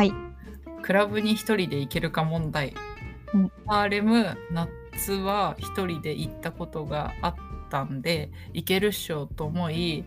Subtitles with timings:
[0.00, 0.14] はい。
[0.80, 2.72] クラブに一人で行けるか問題、
[3.34, 3.52] うん。
[3.66, 7.34] ハーレム夏は一人で行ったことがあっ
[7.68, 10.06] たんで行けるっしょと思い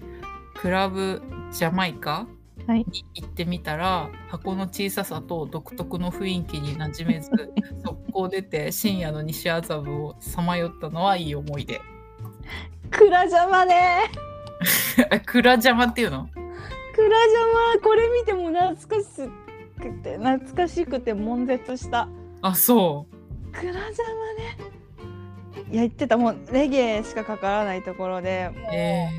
[0.55, 2.25] クラブジャマイカ
[2.65, 2.79] はい。
[2.89, 7.29] に行ってみたら箱の小ささと独特の雰囲気に馴染めず
[7.85, 11.79] 速攻出て深夜の西麻布をさまよったのはいい思い出。
[12.89, 14.09] クラジャマね。
[15.27, 16.27] クラジャマっていうの？
[16.95, 19.29] クラジャマこれ見ても懐かし
[19.89, 22.07] くて懐かしくて悶絶した。
[22.41, 23.05] あそ
[23.51, 23.93] クラジャマね。
[25.71, 26.17] いや言ってた。
[26.17, 29.09] もうレゲエしかかからないところでもう、うえ。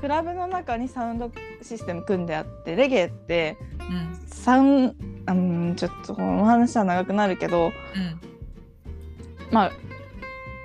[0.00, 1.30] クラブの中にサウンド
[1.62, 4.26] システム組んであってレゲエってー、うん。
[4.26, 4.96] サウン
[5.26, 7.72] うんちょっとこの話は長くなるけどうん。
[9.50, 9.72] まあ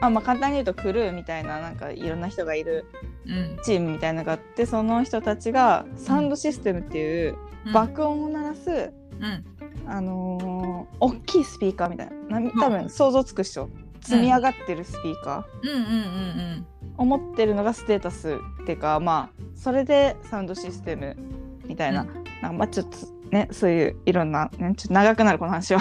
[0.01, 2.85] まあまあ簡単に言うとクルーみたいななんかいろんな人がいる
[3.26, 3.57] うん。
[3.63, 7.74] チームみたいなのがあってその人たちがサウンドシステムっていううん。
[7.74, 9.89] 爆音を鳴らす、うん。
[9.89, 12.39] あのー大きいスピーカーみたいな。
[12.39, 13.69] な多分想像つくっしょ。
[14.01, 15.77] 積み上がってるスピーカうんうん。
[15.77, 21.17] うんーを持ってるのがステータスっていうかまあそれでサウンドシステム
[21.65, 22.07] みたいな,、うん。
[22.07, 22.97] なんかまあちょっと
[23.31, 25.79] ねそういういろんな、ね、ちょっと長くなるこの話は。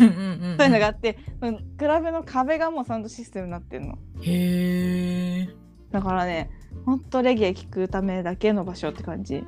[0.00, 0.14] うんうん
[0.50, 3.98] うんそういうのがあって、うんクラブの壁がもうサウンドシステムになってるの。
[4.22, 5.48] へえ
[5.90, 6.50] だからね
[6.86, 9.34] ほんとレゲエ聴くためだけの場所って感じ。
[9.36, 9.44] へえ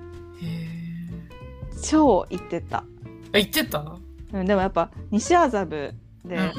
[1.83, 2.85] 超行ってた、
[3.33, 3.97] あ行ってた？
[4.33, 6.53] うん、でもやっぱ西麻布で、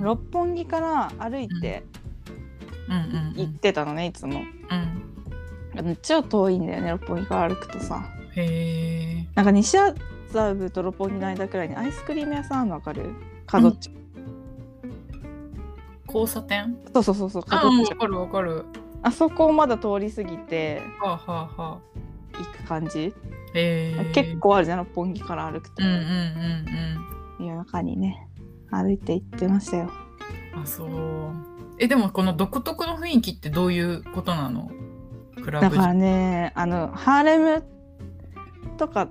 [0.00, 1.84] 六本木から歩いて
[3.36, 4.40] 行ってたのねいつも。
[5.76, 5.96] うん。
[6.02, 8.04] 超遠いんだよね六本木から歩くとさ。
[8.36, 9.26] へえ。
[9.34, 9.94] なんか西麻
[10.32, 13.14] 布と六本木の間くらいにアイスクリーム屋さんあるの分かる？
[13.46, 13.92] 角っちょ、
[16.06, 16.76] 交差点？
[16.92, 17.96] そうそうそうそうあ角っちょ。
[17.96, 18.64] うんわかるわかる。
[19.02, 21.78] あそこをまだ通り過ぎてはあはあはあ。
[22.38, 23.14] 行く感じ、
[23.54, 25.94] へえ結構あるじゃん六本木から歩くと、うんうん
[27.38, 28.28] うん夜中にね。
[28.70, 29.90] 歩いて行ってましたよ。
[30.54, 30.88] うんあそう。
[31.78, 34.70] えでもこの独特の雰囲気ってどういうことなの？
[35.42, 37.64] クラブだからねあのハーレム
[38.78, 39.08] とか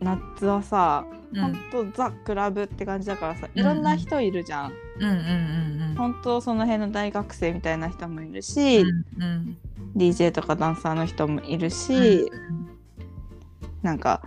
[0.00, 1.42] 夏はさ、うん。
[1.42, 6.22] ほんとザ・クラブって感じだからさいろんな人いるじゃん、うんうんうんうんほん。
[6.22, 9.56] とその辺の大学生みたいな人もいるし、うんうん。
[9.96, 12.65] DJ とかダンサーの人もいるし、うん
[13.86, 14.20] なんか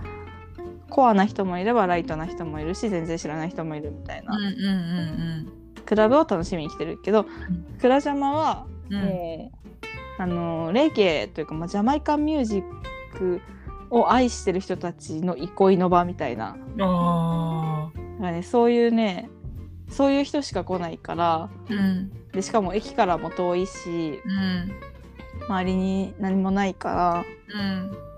[0.90, 4.56] コアな人もいればライトな人もいるし全然知らない人もいるみたいな、うんうんう
[5.46, 5.54] ん
[5.86, 7.26] クラブを楽しみに来てるけど、
[7.82, 8.96] クラジャマはうん。
[8.96, 9.52] うんも
[10.20, 12.64] う、あのレゲエというか、まあ、ジャマイカンミュージッ
[13.18, 13.42] ク
[13.90, 16.58] を愛してる人たちの憩いの場みたいな。
[16.80, 19.30] あだから、ね、そういうね
[19.90, 22.12] そういう人しか来ないからーうん。
[22.34, 24.72] でしかも駅からも遠いしうん。
[25.48, 27.26] 周りに何もないか
[27.56, 27.60] ら。
[27.60, 28.09] うん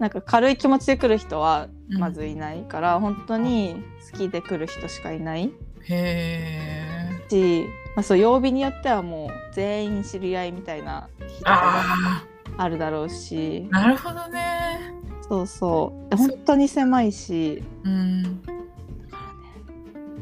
[0.00, 1.98] なんか軽い気持ちで来る人はうん。
[1.98, 3.76] まずいないから、本当に
[4.12, 5.52] 好きで来る人しかいない。
[5.82, 12.24] へえし、まあ、そう曜日によってはもう全員知り合いみたいな日とかがあ
[12.58, 13.68] あるだろうし。
[13.72, 14.92] あなるほどね。
[15.28, 16.10] そうそう。
[16.10, 17.62] で本当に狭いし。
[17.84, 18.42] うん。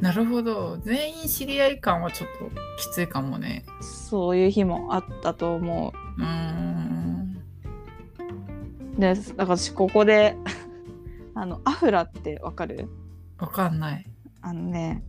[0.00, 0.78] なるほど。
[0.82, 2.44] 全員知り合い感はちょっと
[2.78, 3.64] きついかもね。
[3.80, 6.20] そういう日もあったと思う。
[6.20, 6.57] ーん。
[6.57, 6.57] う
[8.98, 10.36] でだから私ここで
[11.34, 12.88] あのアフラってわかる？
[13.38, 14.04] わかんない。
[14.42, 15.02] あのね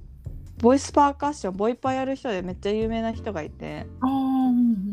[0.62, 3.88] ボイスパーカッションボイパやる人でめっちゃ有名な人がいて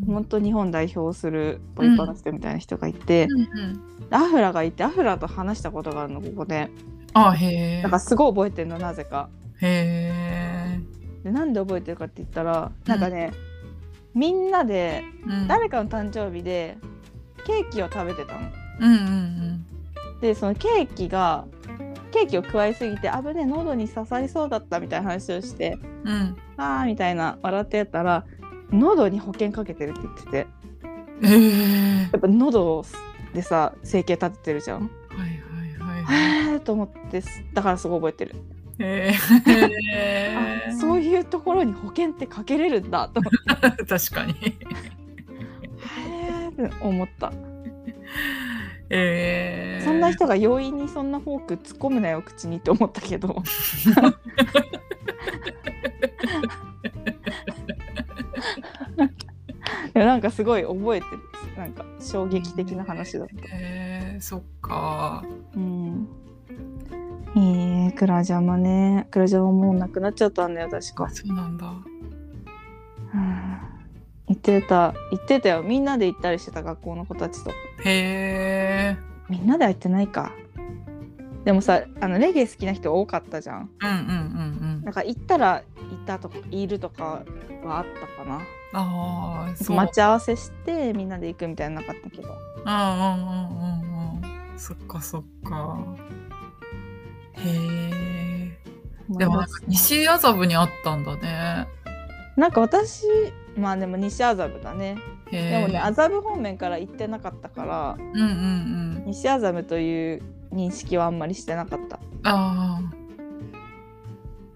[0.07, 6.71] 本当日本代表するボイパの人みたいな人がいて、うんアフラがいてアフラと話したことがあるのここで。
[7.13, 9.29] あへえだからすごい覚えてるのなぜか。
[9.61, 10.81] へえ
[11.25, 13.33] でなんで覚えてるかって言ったらなんかね、
[14.15, 15.49] みんなでうん。
[15.49, 16.79] 誰かの誕生日で
[17.45, 18.41] ケーキを食べてたの。
[18.81, 19.67] うんうん
[20.21, 21.45] でそのケーキが
[22.11, 26.13] ケーキを加えすぎて危ねえ喉に刺さりそうだったみたいな話をしてうん。
[26.13, 28.25] うんあーみたいな笑ってやったら
[28.71, 30.47] 喉に保険かけてるって言ってて。
[31.23, 32.85] ええやっぱ喉
[33.35, 34.81] でさ整形立ててるじゃん。
[34.81, 34.87] は
[35.17, 35.19] い
[35.79, 36.53] はいはいはい。
[36.53, 38.37] へえと思ってすだからすごい覚えてる、
[38.79, 39.15] へ
[39.47, 43.31] えあそういうところに保険ってかけれるんだと思
[43.71, 43.85] って。
[43.85, 44.33] 確かに。
[44.33, 44.55] へ
[46.61, 47.33] えって思った
[48.91, 53.43] えー、そんな人が容易にそんなフォーク突っ込むなよ口にって思ったけど。
[59.93, 61.23] でもなんかすごい覚えてる
[61.57, 63.35] なんか衝撃的な話だった。
[63.53, 65.25] えー、そっか。
[65.55, 66.07] うん。
[67.35, 69.09] えー、クラジャマね。
[69.11, 71.09] クラジャマもうなくなっちゃったんだよ確か。
[71.11, 71.67] そうなんだ。
[71.67, 73.59] うん。
[74.29, 75.63] 言ってた言ってたよ。
[75.63, 77.51] みんなで行ったりしてた学校の子たちと。
[77.51, 77.55] へ
[77.85, 78.46] え
[79.29, 80.33] みんなでは行ってないか
[81.45, 84.09] でもさあのレゲエ好きな人多かったじゃんうんうんうんう
[84.81, 84.83] ん。
[84.85, 85.63] なんか行ったら
[85.93, 87.23] いたとかいるとか
[87.65, 87.87] はあっ
[88.17, 88.41] たかな
[88.73, 89.77] ああ、そう。
[89.77, 94.59] 待ち合わせしてみんなで行くみたいなのなかったけどうんうんうんうんうん。
[94.59, 95.79] そっかそっか。
[97.35, 98.59] へえ。
[99.11, 101.69] でも西麻布にあったんだね。
[102.37, 103.07] なんか私
[103.57, 104.97] まあでも西麻布だね。
[105.31, 108.23] でもね麻布方面から行ってなかったからうんうんう
[109.01, 109.05] ん。
[109.07, 112.81] 西麻布という認識はあんまりしてなかったああ。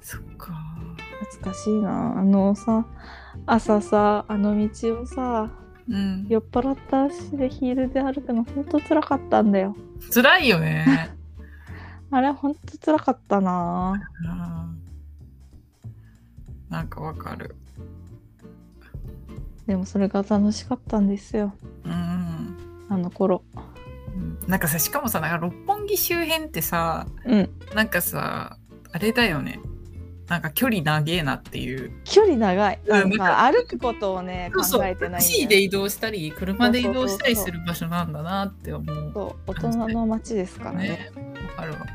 [0.01, 0.55] そっか。
[1.21, 2.87] 懐かしいなあのさ
[3.47, 5.51] 朝さあの道をさ
[5.89, 6.27] うん。
[6.29, 9.77] 酔っ払った足でヒールで歩くのほんとつらかったんだよ
[10.13, 11.11] 辛いよね。
[12.13, 14.81] あれほんとつらかったなうん
[16.71, 17.57] なんかわかる。
[19.71, 21.55] でもそれが楽しかったんですよ。
[21.85, 22.57] うん。
[22.89, 23.45] あの頃。
[24.13, 24.51] うん。
[24.51, 27.51] なんかさしかもさなんか六本木周辺ってさうん。
[27.73, 28.57] なんかさ
[28.91, 29.61] あれだよね。
[30.27, 31.93] なんか距離長えなっていう。
[32.03, 32.81] 距離長い。
[32.85, 34.81] うんなんか歩くことをねそうそう。
[34.81, 39.13] 考えてないんだタクシーよで移動したり車で移動したりする場所なんだなって思う。
[39.15, 40.89] そう大人の街ですからね。
[40.89, 41.13] ね
[41.47, 41.91] わかるわかる。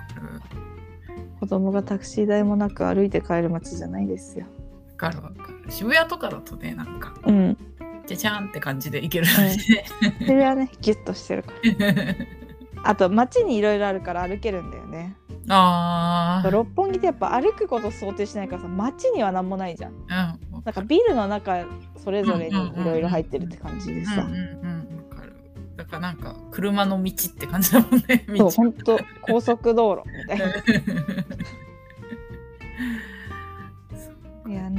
[1.41, 4.45] 子供がタクシー代もなく歩いて帰る街じゃないですよ。
[4.45, 4.64] わ
[4.95, 5.71] かるわかる。
[5.71, 7.57] 渋谷とかだとねなんかうん。
[8.05, 9.27] じゃじゃんって感じで行ける。
[9.27, 9.85] のにね
[10.25, 12.15] それはねギュッとしてるから。
[12.87, 15.15] あと街にいろいろあるから歩けるんだよね。
[15.49, 16.51] あー。
[16.51, 19.91] 六本木ってやっぱ歩くこと想定しないからさ街には何もないじゃん。
[19.91, 21.65] うんなんかビルの中
[22.03, 25.35] それぞれにいろいろ入ってるって感じでさ、うんうんうんわかる
[25.77, 30.45] だからなんか車の道って感じだもんねそう道ほんと高速道路みたいな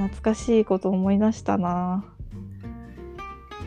[0.07, 2.05] 懐かしいこと思い出したな。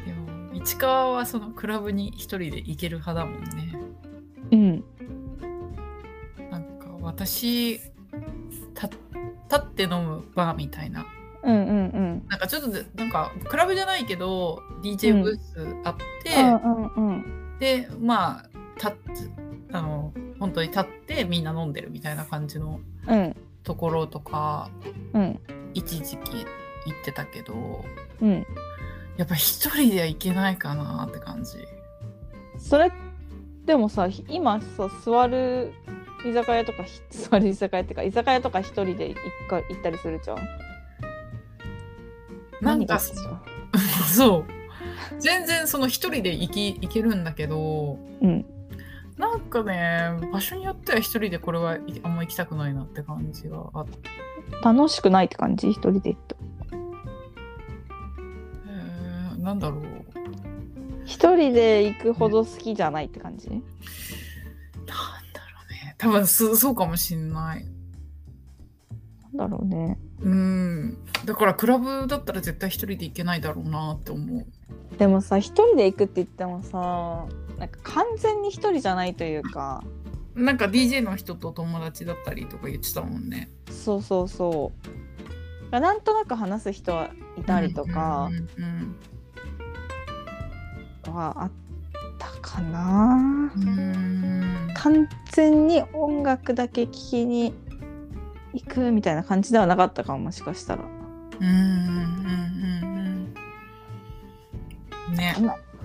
[0.05, 3.75] でも市川はそのクラブに一人で行ける派だもんね。
[4.51, 4.83] うん。
[6.49, 7.79] なんか私
[8.73, 8.97] た立
[9.57, 11.05] って飲むバーみたいな。
[11.43, 12.25] うんうんうん。
[12.29, 17.57] なんかちょっとでなんかクラブじゃないけど DJ ブースあって、うんうんうん。
[17.59, 18.99] でまあ立って
[19.71, 24.69] あの本当に立ってみんな飲んでるみたいな感じのうんところとか
[25.13, 25.39] うん。
[25.73, 27.85] 一時期行ってたけど
[28.21, 28.45] うん。
[29.17, 31.57] やっぱ一人では行けないかなって感じ。
[32.57, 32.91] それ
[33.65, 35.73] でもさ今さ座る
[36.25, 40.37] 居酒屋とかひ 座る居酒屋っていうか居酒屋とか一人で行っか行ったりするじゃん。
[42.61, 44.59] なんか そう。
[45.19, 48.45] 全然その一人で行き行けるんだけどうん
[49.19, 53.99] なんかね場所によっては一人でこれはいあんま行きたくないなって感じがあって、
[54.63, 55.67] 楽しくないって感じ？
[55.69, 56.35] 一人で行って
[58.67, 59.83] えーなんだろう。
[61.05, 63.49] 一人で行くほど好きじゃないって感じ？
[63.49, 63.65] なんだろ
[65.69, 65.95] うね。
[65.97, 67.65] 多分そそうかもしんない
[69.33, 69.97] なんだろうね。
[70.21, 70.97] うん。
[71.25, 74.45] だからクラブだったら絶対一人で行けないだろうなって思う。
[74.97, 77.25] でもさ一人で行くって言ってもさ
[77.57, 79.83] なんか完全に一人じゃないというか。
[80.35, 83.49] なんか DJ の人と友達だったりとか言ってたもんね。
[83.69, 84.71] そうそうそ
[85.71, 85.79] う。
[85.79, 88.29] なんとなく話す人はいたりとか。
[91.05, 91.51] はあっ
[92.17, 93.51] たかな。
[94.75, 97.53] 完全に音楽だけ聴きに
[98.53, 100.83] 行くみたいな感じではなかったかももしかしたら。
[100.83, 103.33] うんうんうん
[105.09, 105.35] うんね。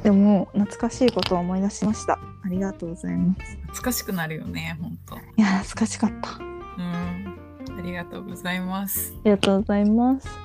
[0.02, 2.18] でも懐かしいことを思い出しました。
[2.44, 3.56] ありがとうございます。
[3.62, 5.16] 懐かしくなるよねほんと。
[5.37, 6.30] いや懐かしかった。
[6.30, 7.78] あうん。
[7.78, 9.14] ありがとうございます。
[9.25, 10.44] りがとうございます